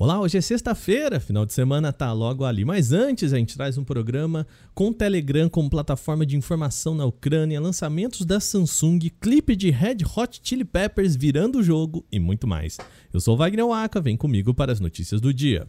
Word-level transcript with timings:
Olá, 0.00 0.20
hoje 0.20 0.38
é 0.38 0.40
sexta-feira, 0.40 1.18
final 1.18 1.44
de 1.44 1.52
semana 1.52 1.92
tá 1.92 2.12
logo 2.12 2.44
ali. 2.44 2.64
Mas 2.64 2.92
antes, 2.92 3.32
a 3.32 3.36
gente 3.36 3.56
traz 3.56 3.76
um 3.76 3.82
programa 3.82 4.46
com 4.72 4.90
o 4.90 4.94
Telegram 4.94 5.48
como 5.48 5.68
plataforma 5.68 6.24
de 6.24 6.36
informação 6.36 6.94
na 6.94 7.04
Ucrânia, 7.04 7.60
lançamentos 7.60 8.24
da 8.24 8.38
Samsung, 8.38 9.00
clipe 9.20 9.56
de 9.56 9.70
Red 9.70 9.96
Hot 10.16 10.40
Chili 10.40 10.64
Peppers 10.64 11.16
virando 11.16 11.58
o 11.58 11.64
jogo 11.64 12.06
e 12.12 12.20
muito 12.20 12.46
mais. 12.46 12.78
Eu 13.12 13.18
sou 13.18 13.36
Wagner 13.36 13.66
Waka, 13.66 14.00
vem 14.00 14.16
comigo 14.16 14.54
para 14.54 14.70
as 14.70 14.78
notícias 14.78 15.20
do 15.20 15.34
dia. 15.34 15.66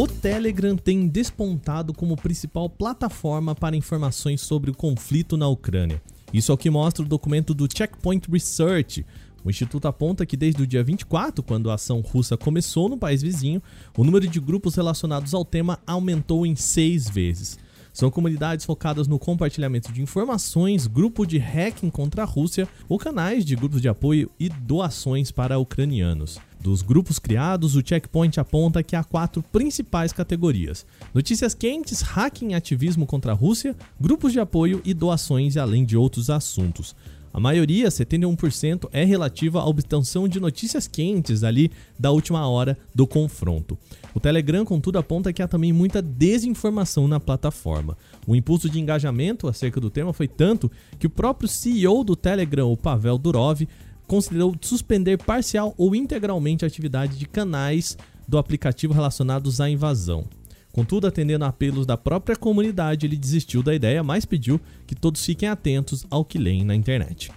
O 0.00 0.08
Telegram 0.08 0.76
tem 0.76 1.06
despontado 1.06 1.92
como 1.92 2.16
principal 2.16 2.70
plataforma 2.70 3.54
para 3.54 3.76
informações 3.76 4.40
sobre 4.40 4.70
o 4.70 4.74
conflito 4.74 5.36
na 5.36 5.46
Ucrânia. 5.46 6.00
Isso 6.32 6.50
é 6.50 6.54
o 6.54 6.56
que 6.56 6.70
mostra 6.70 7.04
o 7.04 7.06
documento 7.06 7.52
do 7.52 7.68
Checkpoint 7.70 8.26
Research. 8.32 9.04
O 9.44 9.50
instituto 9.50 9.86
aponta 9.86 10.24
que 10.24 10.38
desde 10.38 10.62
o 10.62 10.66
dia 10.66 10.82
24, 10.82 11.42
quando 11.42 11.70
a 11.70 11.74
ação 11.74 12.00
russa 12.00 12.34
começou 12.34 12.88
no 12.88 12.96
país 12.96 13.20
vizinho, 13.20 13.62
o 13.94 14.02
número 14.02 14.26
de 14.26 14.40
grupos 14.40 14.74
relacionados 14.74 15.34
ao 15.34 15.44
tema 15.44 15.78
aumentou 15.86 16.46
em 16.46 16.56
seis 16.56 17.06
vezes. 17.06 17.58
São 17.92 18.10
comunidades 18.10 18.64
focadas 18.64 19.06
no 19.06 19.18
compartilhamento 19.18 19.92
de 19.92 20.00
informações, 20.00 20.86
grupo 20.86 21.26
de 21.26 21.36
hacking 21.36 21.90
contra 21.90 22.22
a 22.22 22.24
Rússia 22.24 22.66
ou 22.88 22.96
canais 22.96 23.44
de 23.44 23.54
grupos 23.54 23.82
de 23.82 23.88
apoio 23.90 24.30
e 24.40 24.48
doações 24.48 25.30
para 25.30 25.58
ucranianos. 25.58 26.40
Dos 26.60 26.82
grupos 26.82 27.18
criados, 27.18 27.74
o 27.74 27.82
Checkpoint 27.82 28.38
aponta 28.38 28.82
que 28.82 28.94
há 28.94 29.02
quatro 29.02 29.42
principais 29.42 30.12
categorias: 30.12 30.84
notícias 31.14 31.54
quentes, 31.54 32.02
hacking 32.02 32.52
ativismo 32.52 33.06
contra 33.06 33.32
a 33.32 33.34
Rússia, 33.34 33.74
grupos 33.98 34.32
de 34.32 34.40
apoio 34.40 34.82
e 34.84 34.92
doações, 34.92 35.56
além 35.56 35.86
de 35.86 35.96
outros 35.96 36.28
assuntos. 36.28 36.94
A 37.32 37.38
maioria, 37.38 37.88
71%, 37.88 38.88
é 38.92 39.04
relativa 39.04 39.60
à 39.60 39.64
obtenção 39.64 40.26
de 40.26 40.40
notícias 40.40 40.88
quentes 40.88 41.44
ali 41.44 41.70
da 41.96 42.10
última 42.10 42.46
hora 42.48 42.76
do 42.92 43.06
confronto. 43.06 43.78
O 44.12 44.18
Telegram, 44.18 44.64
contudo, 44.64 44.98
aponta 44.98 45.32
que 45.32 45.40
há 45.40 45.46
também 45.46 45.72
muita 45.72 46.02
desinformação 46.02 47.06
na 47.06 47.20
plataforma. 47.20 47.96
O 48.26 48.34
impulso 48.34 48.68
de 48.68 48.80
engajamento 48.80 49.46
acerca 49.46 49.80
do 49.80 49.88
tema 49.88 50.12
foi 50.12 50.26
tanto 50.26 50.70
que 50.98 51.06
o 51.06 51.10
próprio 51.10 51.48
CEO 51.48 52.02
do 52.02 52.16
Telegram, 52.16 52.70
o 52.70 52.76
Pavel 52.76 53.16
Durov, 53.16 53.62
considerou 54.10 54.56
suspender 54.60 55.18
parcial 55.18 55.72
ou 55.78 55.94
integralmente 55.94 56.64
a 56.64 56.66
atividade 56.66 57.16
de 57.16 57.26
canais 57.26 57.96
do 58.26 58.38
aplicativo 58.38 58.92
relacionados 58.92 59.60
à 59.60 59.70
invasão. 59.70 60.24
Contudo, 60.72 61.06
atendendo 61.06 61.44
a 61.44 61.48
apelos 61.48 61.86
da 61.86 61.96
própria 61.96 62.34
comunidade, 62.34 63.06
ele 63.06 63.16
desistiu 63.16 63.62
da 63.62 63.72
ideia, 63.72 64.02
mas 64.02 64.24
pediu 64.24 64.60
que 64.84 64.96
todos 64.96 65.24
fiquem 65.24 65.48
atentos 65.48 66.04
ao 66.10 66.24
que 66.24 66.38
leem 66.38 66.64
na 66.64 66.74
internet. 66.74 67.30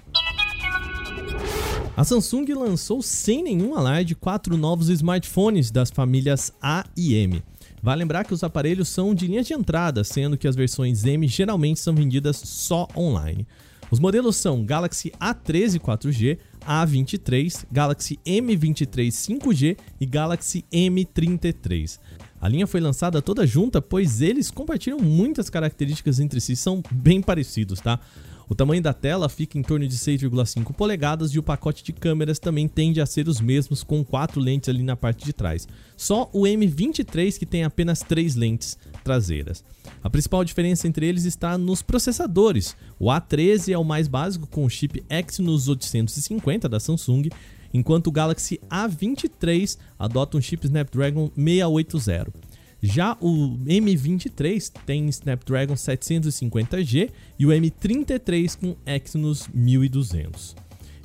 A 1.95 2.03
Samsung 2.03 2.45
lançou 2.55 3.03
sem 3.03 3.43
nenhum 3.43 3.75
alarde 3.75 4.15
quatro 4.15 4.57
novos 4.57 4.89
smartphones 4.89 5.69
das 5.69 5.91
famílias 5.91 6.51
A 6.59 6.85
e 6.97 7.13
M. 7.13 7.43
Vale 7.83 7.99
lembrar 7.99 8.23
que 8.23 8.33
os 8.33 8.43
aparelhos 8.43 8.89
são 8.89 9.13
de 9.13 9.27
linha 9.27 9.43
de 9.43 9.53
entrada, 9.53 10.03
sendo 10.03 10.35
que 10.35 10.47
as 10.47 10.55
versões 10.55 11.05
M 11.05 11.27
geralmente 11.27 11.79
são 11.79 11.93
vendidas 11.93 12.37
só 12.37 12.87
online. 12.97 13.45
Os 13.93 13.99
modelos 13.99 14.37
são 14.37 14.65
Galaxy 14.65 15.11
A13 15.21 15.79
4G, 15.79 16.39
A23, 16.67 17.63
Galaxy 17.71 18.19
M23 18.25 19.09
5G 19.09 19.77
e 20.01 20.05
Galaxy 20.07 20.65
M33. 20.73 21.99
A 22.41 22.49
linha 22.49 22.65
foi 22.65 22.81
lançada 22.81 23.21
toda 23.21 23.45
junta, 23.45 23.79
pois 23.83 24.19
eles 24.19 24.49
compartilham 24.49 24.97
muitas 24.97 25.47
características 25.47 26.19
entre 26.19 26.41
si, 26.41 26.55
são 26.55 26.81
bem 26.91 27.21
parecidos, 27.21 27.81
tá? 27.81 27.99
O 28.49 28.55
tamanho 28.55 28.81
da 28.81 28.93
tela 28.93 29.29
fica 29.29 29.57
em 29.57 29.61
torno 29.61 29.87
de 29.87 29.95
6,5 29.95 30.73
polegadas 30.73 31.31
e 31.31 31.39
o 31.39 31.43
pacote 31.43 31.83
de 31.83 31.93
câmeras 31.93 32.39
também 32.39 32.67
tende 32.67 32.99
a 32.99 33.05
ser 33.05 33.27
os 33.27 33.39
mesmos, 33.39 33.83
com 33.83 34.03
quatro 34.03 34.39
lentes 34.39 34.69
ali 34.69 34.83
na 34.83 34.95
parte 34.95 35.25
de 35.25 35.33
trás. 35.33 35.67
Só 35.95 36.29
o 36.33 36.41
M23 36.41 37.37
que 37.37 37.45
tem 37.45 37.63
apenas 37.63 38.01
três 38.01 38.35
lentes 38.35 38.77
traseiras. 39.03 39.63
A 40.03 40.09
principal 40.09 40.43
diferença 40.43 40.87
entre 40.87 41.05
eles 41.05 41.25
está 41.25 41.57
nos 41.57 41.81
processadores. 41.81 42.75
O 42.99 43.05
A13 43.05 43.73
é 43.73 43.77
o 43.77 43.83
mais 43.83 44.07
básico 44.07 44.47
com 44.47 44.65
o 44.65 44.69
chip 44.69 45.03
Exynos 45.09 45.67
850 45.67 46.67
da 46.67 46.79
Samsung, 46.79 47.29
enquanto 47.73 48.07
o 48.07 48.11
Galaxy 48.11 48.59
A23 48.69 49.77
adota 49.97 50.37
um 50.37 50.41
chip 50.41 50.65
Snapdragon 50.65 51.31
680. 51.35 52.52
Já 52.85 53.15
o 53.21 53.57
M23 53.65 54.69
tem 54.85 55.07
Snapdragon 55.07 55.73
750G 55.73 57.11
e 57.39 57.45
o 57.45 57.49
M33 57.49 58.57
com 58.59 58.75
Exynos 58.85 59.47
1200. 59.53 60.53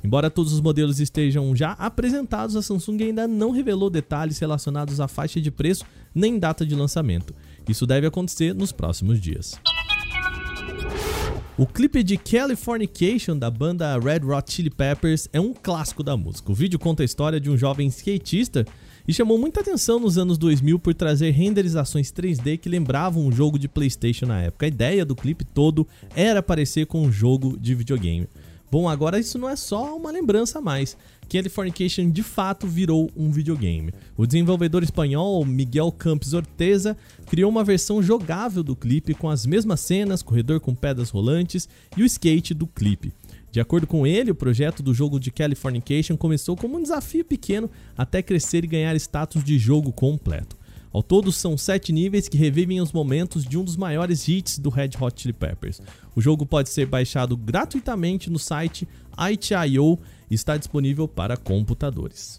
Embora 0.03 0.29
todos 0.29 0.51
os 0.51 0.59
modelos 0.59 0.99
estejam 0.99 1.55
já 1.55 1.71
apresentados, 1.71 2.57
a 2.57 2.61
Samsung 2.61 3.03
ainda 3.03 3.29
não 3.29 3.51
revelou 3.51 3.89
detalhes 3.89 4.37
relacionados 4.39 4.99
à 4.99 5.07
faixa 5.07 5.39
de 5.39 5.49
preço 5.49 5.85
nem 6.13 6.37
data 6.37 6.65
de 6.65 6.75
lançamento. 6.75 7.33
Isso 7.65 7.87
deve 7.87 8.05
acontecer 8.05 8.53
nos 8.53 8.73
próximos 8.73 9.21
dias. 9.21 9.57
O 11.57 11.65
clipe 11.65 12.03
de 12.03 12.17
Californication 12.17 13.37
da 13.37 13.49
banda 13.49 13.97
Red 13.97 14.25
Hot 14.25 14.51
Chili 14.51 14.69
Peppers 14.69 15.29
é 15.31 15.39
um 15.39 15.53
clássico 15.53 16.03
da 16.03 16.17
música. 16.17 16.51
O 16.51 16.55
vídeo 16.55 16.77
conta 16.77 17.03
a 17.03 17.05
história 17.05 17.39
de 17.39 17.49
um 17.49 17.57
jovem 17.57 17.87
skatista 17.87 18.65
e 19.09 19.13
chamou 19.13 19.39
muita 19.39 19.61
atenção 19.61 19.99
nos 19.99 20.19
anos 20.19 20.37
2000 20.37 20.77
por 20.77 20.93
trazer 20.93 21.31
renderizações 21.31 22.11
3D 22.11 22.59
que 22.59 22.69
lembravam 22.69 23.25
um 23.25 23.31
jogo 23.31 23.57
de 23.57 23.67
PlayStation 23.67 24.27
na 24.27 24.39
época. 24.43 24.67
A 24.67 24.69
ideia 24.69 25.03
do 25.03 25.15
clipe 25.15 25.43
todo 25.43 25.87
era 26.15 26.43
parecer 26.43 26.85
com 26.85 27.01
um 27.01 27.11
jogo 27.11 27.57
de 27.59 27.73
videogame. 27.73 28.27
Bom, 28.69 28.87
agora 28.87 29.19
isso 29.19 29.39
não 29.39 29.49
é 29.49 29.55
só 29.55 29.97
uma 29.97 30.11
lembrança 30.11 30.59
a 30.59 30.61
mais. 30.61 30.95
Californication 31.27 32.11
de 32.11 32.21
fato 32.21 32.67
virou 32.67 33.09
um 33.17 33.31
videogame. 33.31 33.91
O 34.15 34.27
desenvolvedor 34.27 34.83
espanhol 34.83 35.43
Miguel 35.43 35.91
Campos 35.91 36.35
Orteza 36.35 36.95
criou 37.25 37.49
uma 37.49 37.63
versão 37.63 38.03
jogável 38.03 38.61
do 38.61 38.75
clipe 38.75 39.15
com 39.15 39.27
as 39.27 39.43
mesmas 39.43 39.79
cenas, 39.79 40.21
corredor 40.21 40.59
com 40.59 40.75
pedras 40.75 41.09
rolantes 41.09 41.67
e 41.97 42.03
o 42.03 42.05
skate 42.05 42.53
do 42.53 42.67
clipe. 42.67 43.11
De 43.51 43.59
acordo 43.59 43.87
com 43.87 44.05
ele, 44.05 44.31
o 44.31 44.35
projeto 44.35 44.83
do 44.83 44.93
jogo 44.93 45.19
de 45.19 45.31
Californication 45.31 46.15
começou 46.15 46.55
como 46.55 46.77
um 46.77 46.81
desafio 46.81 47.25
pequeno 47.25 47.69
até 47.97 48.21
crescer 48.21 48.63
e 48.63 48.67
ganhar 48.67 48.95
status 48.95 49.43
de 49.43 49.57
jogo 49.57 49.91
completo. 49.91 50.57
Ao 50.91 51.03
todo, 51.03 51.31
são 51.31 51.55
sete 51.55 51.91
níveis 51.91 52.27
que 52.27 52.37
revivem 52.37 52.81
os 52.81 52.91
momentos 52.91 53.45
de 53.45 53.57
um 53.57 53.63
dos 53.63 53.75
maiores 53.75 54.27
hits 54.27 54.57
do 54.57 54.69
Red 54.69 54.91
Hot 54.99 55.21
Chili 55.21 55.33
Peppers. 55.33 55.81
O 56.15 56.21
jogo 56.21 56.45
pode 56.45 56.69
ser 56.69 56.87
baixado 56.87 57.37
gratuitamente 57.37 58.29
no 58.29 58.39
site 58.39 58.87
itch.io 59.31 59.99
e 60.29 60.35
está 60.35 60.57
disponível 60.57 61.07
para 61.07 61.37
computadores. 61.37 62.37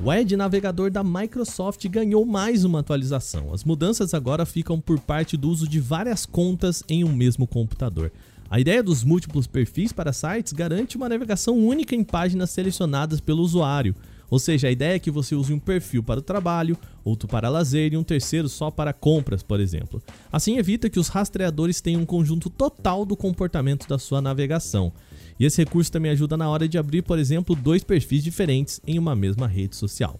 O 0.00 0.12
Edge 0.12 0.36
navegador 0.36 0.90
da 0.90 1.02
Microsoft 1.02 1.84
ganhou 1.88 2.24
mais 2.24 2.64
uma 2.64 2.80
atualização. 2.80 3.52
As 3.52 3.64
mudanças 3.64 4.14
agora 4.14 4.46
ficam 4.46 4.80
por 4.80 5.00
parte 5.00 5.36
do 5.36 5.50
uso 5.50 5.68
de 5.68 5.80
várias 5.80 6.24
contas 6.24 6.84
em 6.88 7.02
um 7.02 7.12
mesmo 7.12 7.46
computador. 7.48 8.12
A 8.50 8.58
ideia 8.58 8.82
dos 8.82 9.04
múltiplos 9.04 9.46
perfis 9.46 9.92
para 9.92 10.10
sites 10.10 10.54
garante 10.54 10.96
uma 10.96 11.08
navegação 11.08 11.58
única 11.58 11.94
em 11.94 12.02
páginas 12.02 12.48
selecionadas 12.48 13.20
pelo 13.20 13.42
usuário. 13.42 13.94
Ou 14.30 14.38
seja, 14.38 14.68
a 14.68 14.70
ideia 14.70 14.96
é 14.96 14.98
que 14.98 15.10
você 15.10 15.34
use 15.34 15.52
um 15.52 15.58
perfil 15.58 16.02
para 16.02 16.20
o 16.20 16.22
trabalho, 16.22 16.76
outro 17.04 17.28
para 17.28 17.50
lazer 17.50 17.92
e 17.92 17.96
um 17.96 18.02
terceiro 18.02 18.48
só 18.48 18.70
para 18.70 18.94
compras, 18.94 19.42
por 19.42 19.60
exemplo. 19.60 20.02
Assim 20.32 20.56
evita 20.56 20.88
que 20.88 20.98
os 20.98 21.08
rastreadores 21.08 21.82
tenham 21.82 22.00
um 22.02 22.06
conjunto 22.06 22.48
total 22.48 23.04
do 23.04 23.16
comportamento 23.16 23.86
da 23.86 23.98
sua 23.98 24.22
navegação. 24.22 24.92
E 25.38 25.44
esse 25.44 25.62
recurso 25.62 25.92
também 25.92 26.10
ajuda 26.10 26.36
na 26.36 26.48
hora 26.48 26.66
de 26.66 26.78
abrir, 26.78 27.02
por 27.02 27.18
exemplo, 27.18 27.54
dois 27.54 27.84
perfis 27.84 28.24
diferentes 28.24 28.80
em 28.86 28.98
uma 28.98 29.14
mesma 29.14 29.46
rede 29.46 29.76
social. 29.76 30.18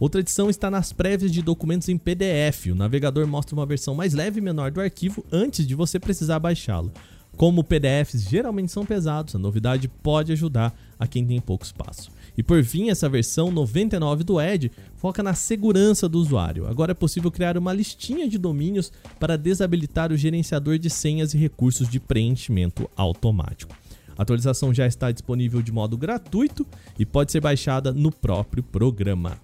Outra 0.00 0.20
edição 0.20 0.48
está 0.48 0.70
nas 0.70 0.92
prévias 0.92 1.32
de 1.32 1.42
documentos 1.42 1.88
em 1.88 1.98
PDF. 1.98 2.66
O 2.70 2.74
navegador 2.74 3.26
mostra 3.26 3.54
uma 3.54 3.66
versão 3.66 3.94
mais 3.94 4.14
leve 4.14 4.38
e 4.38 4.42
menor 4.42 4.70
do 4.70 4.80
arquivo 4.80 5.24
antes 5.30 5.66
de 5.66 5.74
você 5.74 5.98
precisar 5.98 6.38
baixá-lo. 6.38 6.92
Como 7.38 7.62
PDFs 7.62 8.28
geralmente 8.28 8.72
são 8.72 8.84
pesados, 8.84 9.36
a 9.36 9.38
novidade 9.38 9.86
pode 9.86 10.32
ajudar 10.32 10.76
a 10.98 11.06
quem 11.06 11.24
tem 11.24 11.40
pouco 11.40 11.64
espaço. 11.64 12.10
E 12.36 12.42
por 12.42 12.64
fim, 12.64 12.90
essa 12.90 13.08
versão 13.08 13.52
99 13.52 14.24
do 14.24 14.40
Edge 14.40 14.72
foca 14.96 15.22
na 15.22 15.34
segurança 15.34 16.08
do 16.08 16.18
usuário. 16.18 16.66
Agora 16.66 16.90
é 16.90 16.94
possível 16.94 17.30
criar 17.30 17.56
uma 17.56 17.72
listinha 17.72 18.28
de 18.28 18.38
domínios 18.38 18.90
para 19.20 19.38
desabilitar 19.38 20.10
o 20.10 20.16
gerenciador 20.16 20.80
de 20.80 20.90
senhas 20.90 21.32
e 21.32 21.38
recursos 21.38 21.88
de 21.88 22.00
preenchimento 22.00 22.90
automático. 22.96 23.72
A 24.16 24.22
atualização 24.22 24.74
já 24.74 24.88
está 24.88 25.12
disponível 25.12 25.62
de 25.62 25.70
modo 25.70 25.96
gratuito 25.96 26.66
e 26.98 27.06
pode 27.06 27.30
ser 27.30 27.40
baixada 27.40 27.92
no 27.92 28.10
próprio 28.10 28.64
programa. 28.64 29.38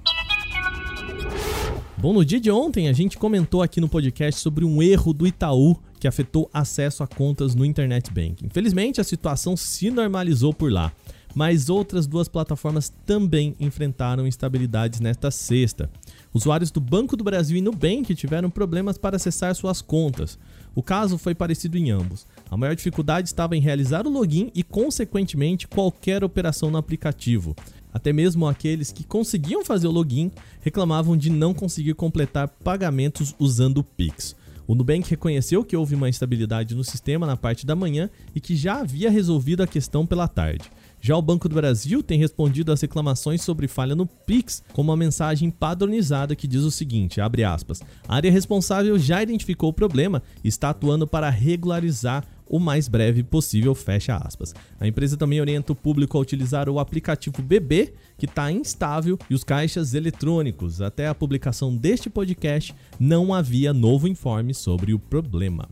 Bom, 1.97 2.13
no 2.13 2.25
dia 2.25 2.41
de 2.41 2.51
ontem 2.51 2.89
a 2.89 2.93
gente 2.93 3.17
comentou 3.17 3.63
aqui 3.63 3.81
no 3.81 3.89
podcast 3.89 4.41
sobre 4.41 4.65
um 4.65 4.83
erro 4.83 5.13
do 5.13 5.27
Itaú 5.27 5.77
que 5.99 6.09
afetou 6.09 6.51
acesso 6.53 7.03
a 7.03 7.07
contas 7.07 7.55
no 7.55 7.65
Internet 7.65 8.13
Banking. 8.13 8.47
Infelizmente, 8.47 9.01
a 9.01 9.05
situação 9.05 9.57
se 9.57 9.91
normalizou 9.91 10.53
por 10.53 10.71
lá. 10.71 10.93
Mas 11.35 11.69
outras 11.69 12.07
duas 12.07 12.29
plataformas 12.29 12.93
também 13.05 13.57
enfrentaram 13.59 14.27
instabilidades 14.27 15.01
nesta 15.01 15.31
sexta. 15.31 15.91
Usuários 16.33 16.71
do 16.71 16.81
Banco 16.81 17.17
do 17.17 17.25
Brasil 17.25 17.57
e 17.57 17.61
Nubank 17.61 18.15
tiveram 18.15 18.49
problemas 18.49 18.97
para 18.97 19.17
acessar 19.17 19.55
suas 19.55 19.83
contas. 19.83 20.39
O 20.75 20.83
caso 20.83 21.19
foi 21.19 21.35
parecido 21.35 21.77
em 21.77 21.91
ambos. 21.91 22.27
A 22.51 22.57
maior 22.57 22.75
dificuldade 22.75 23.29
estava 23.29 23.57
em 23.57 23.61
realizar 23.61 24.07
o 24.07 24.11
login 24.11 24.51
e, 24.55 24.63
consequentemente, 24.63 25.69
qualquer 25.69 26.25
operação 26.25 26.71
no 26.71 26.79
aplicativo. 26.79 27.55
Até 27.93 28.13
mesmo 28.13 28.47
aqueles 28.49 28.91
que 28.91 29.05
conseguiam 29.05 29.65
fazer 29.65 29.87
o 29.87 29.93
login 29.93 30.33
reclamavam 30.61 31.17
de 31.17 31.31
não 31.31 31.55
conseguir 31.55 31.95
completar 31.95 32.49
pagamentos 32.49 33.35
usando 33.39 33.79
o 33.79 33.85
Pix. 33.85 34.35
O 34.67 34.75
Nubank 34.75 35.09
reconheceu 35.09 35.63
que 35.63 35.77
houve 35.77 35.95
uma 35.95 36.09
instabilidade 36.09 36.75
no 36.75 36.83
sistema 36.83 37.27
na 37.27 37.37
parte 37.37 37.67
da 37.67 37.77
manhã 37.77 38.09
e 38.35 38.41
que 38.41 38.57
já 38.57 38.81
havia 38.81 39.11
resolvido 39.11 39.63
a 39.63 39.67
questão 39.67 40.07
pela 40.07 40.27
tarde. 40.27 40.65
Já 41.07 41.15
o 41.19 41.21
Banco 41.21 41.51
do 41.51 41.55
Brasil 41.55 42.03
tem 42.03 42.19
respondido 42.19 42.73
às 42.73 42.81
reclamações 42.81 43.43
sobre 43.43 43.69
falha 43.69 43.95
no 43.95 44.07
Pix 44.07 44.63
com 44.73 44.81
uma 44.81 44.97
mensagem 44.97 45.51
padronizada 45.51 46.35
que 46.35 46.49
diz 46.49 46.63
o 46.63 46.71
seguinte, 46.71 47.21
aspas, 47.21 47.83
a 48.09 48.17
área 48.17 48.33
responsável 48.33 48.99
já 48.99 49.23
identificou 49.23 49.69
o 49.69 49.73
problema 49.75 50.23
e 50.43 50.49
está 50.49 50.71
atuando 50.71 51.07
para 51.07 51.29
regularizar 51.29 52.25
o 52.49 52.59
mais 52.59 52.89
breve 52.89 53.23
possível, 53.23 53.75
fecha 53.75 54.17
aspas. 54.17 54.55
A 54.81 54.87
empresa 54.87 55.15
também 55.15 55.43
orienta 55.43 55.73
o 55.73 55.77
público 55.77 56.17
a 56.17 56.21
utilizar 56.23 56.71
o 56.71 56.79
aplicativo 56.79 57.43
BB, 57.43 57.93
que 58.17 58.25
está 58.25 58.51
instável, 58.51 59.19
e 59.29 59.35
os 59.35 59.45
caixas 59.45 59.93
eletrônicos. 59.93 60.81
Até 60.81 61.07
a 61.07 61.15
publicação 61.15 61.77
deste 61.77 62.09
podcast, 62.09 62.75
não 62.99 63.35
havia 63.35 63.75
novo 63.75 64.09
informe 64.09 64.55
sobre 64.55 64.95
o 64.95 64.99
problema. 64.99 65.69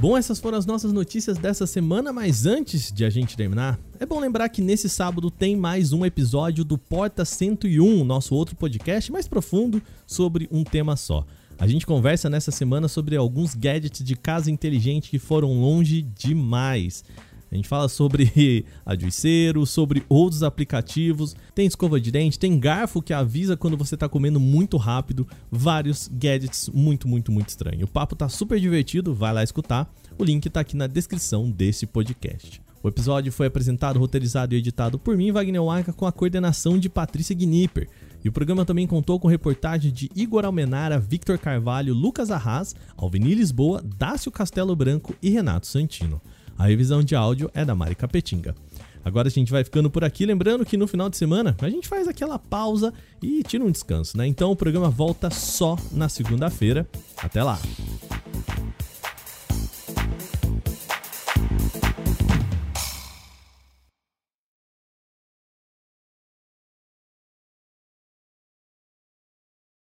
Bom, 0.00 0.16
essas 0.16 0.38
foram 0.38 0.56
as 0.56 0.64
nossas 0.64 0.92
notícias 0.92 1.38
dessa 1.38 1.66
semana, 1.66 2.12
mas 2.12 2.46
antes 2.46 2.92
de 2.92 3.04
a 3.04 3.10
gente 3.10 3.36
terminar, 3.36 3.80
é 3.98 4.06
bom 4.06 4.20
lembrar 4.20 4.48
que 4.48 4.62
nesse 4.62 4.88
sábado 4.88 5.28
tem 5.28 5.56
mais 5.56 5.92
um 5.92 6.06
episódio 6.06 6.64
do 6.64 6.78
Porta 6.78 7.24
101, 7.24 8.04
nosso 8.04 8.32
outro 8.32 8.54
podcast 8.54 9.10
mais 9.10 9.26
profundo 9.26 9.82
sobre 10.06 10.48
um 10.52 10.62
tema 10.62 10.94
só. 10.94 11.26
A 11.58 11.66
gente 11.66 11.84
conversa 11.84 12.30
nessa 12.30 12.52
semana 12.52 12.86
sobre 12.86 13.16
alguns 13.16 13.56
gadgets 13.56 14.04
de 14.04 14.14
casa 14.14 14.52
inteligente 14.52 15.10
que 15.10 15.18
foram 15.18 15.60
longe 15.60 16.02
demais. 16.02 17.02
A 17.50 17.54
gente 17.54 17.68
fala 17.68 17.88
sobre 17.88 18.64
a 18.84 18.94
juiceiro, 18.94 19.64
sobre 19.64 20.04
outros 20.08 20.42
aplicativos, 20.42 21.34
tem 21.54 21.66
escova 21.66 22.00
de 22.00 22.10
dente, 22.10 22.38
tem 22.38 22.58
garfo 22.58 23.02
que 23.02 23.12
avisa 23.12 23.56
quando 23.56 23.76
você 23.76 23.94
está 23.94 24.08
comendo 24.08 24.38
muito 24.38 24.76
rápido, 24.76 25.26
vários 25.50 26.08
gadgets 26.12 26.68
muito, 26.68 27.08
muito, 27.08 27.32
muito 27.32 27.48
estranhos. 27.48 27.84
O 27.84 27.92
papo 27.92 28.14
tá 28.14 28.28
super 28.28 28.60
divertido, 28.60 29.14
vai 29.14 29.32
lá 29.32 29.42
escutar. 29.42 29.92
O 30.18 30.24
link 30.24 30.46
está 30.46 30.60
aqui 30.60 30.76
na 30.76 30.86
descrição 30.86 31.50
desse 31.50 31.86
podcast. 31.86 32.60
O 32.82 32.88
episódio 32.88 33.32
foi 33.32 33.48
apresentado, 33.48 33.98
roteirizado 33.98 34.54
e 34.54 34.58
editado 34.58 34.98
por 34.98 35.16
mim, 35.16 35.32
Wagner 35.32 35.62
Waka, 35.62 35.92
com 35.92 36.06
a 36.06 36.12
coordenação 36.12 36.78
de 36.78 36.88
Patrícia 36.88 37.34
Gnipper. 37.34 37.88
E 38.24 38.28
o 38.28 38.32
programa 38.32 38.64
também 38.64 38.86
contou 38.86 39.18
com 39.18 39.26
reportagem 39.26 39.92
de 39.92 40.10
Igor 40.14 40.44
Almenara, 40.44 40.98
Victor 40.98 41.38
Carvalho, 41.38 41.94
Lucas 41.94 42.30
Arras, 42.30 42.74
Alvini 42.96 43.34
Lisboa, 43.34 43.82
Dácio 43.96 44.30
Castelo 44.30 44.76
Branco 44.76 45.14
e 45.20 45.28
Renato 45.30 45.66
Santino. 45.66 46.20
A 46.58 46.66
revisão 46.66 47.02
de 47.02 47.14
áudio 47.14 47.50
é 47.54 47.64
da 47.64 47.74
Mari 47.74 47.94
Capetinga. 47.94 48.54
Agora 49.04 49.28
a 49.28 49.30
gente 49.30 49.50
vai 49.52 49.62
ficando 49.64 49.88
por 49.88 50.04
aqui, 50.04 50.26
lembrando 50.26 50.66
que 50.66 50.76
no 50.76 50.86
final 50.86 51.08
de 51.08 51.16
semana 51.16 51.56
a 51.62 51.70
gente 51.70 51.88
faz 51.88 52.08
aquela 52.08 52.38
pausa 52.38 52.92
e 53.22 53.42
tira 53.42 53.64
um 53.64 53.70
descanso, 53.70 54.18
né? 54.18 54.26
Então 54.26 54.50
o 54.50 54.56
programa 54.56 54.90
volta 54.90 55.30
só 55.30 55.78
na 55.92 56.08
segunda-feira. 56.08 56.86
Até 57.16 57.42
lá! 57.42 57.58